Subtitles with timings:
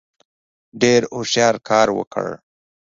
[0.81, 2.27] ډېر هوښیار کار وکړ.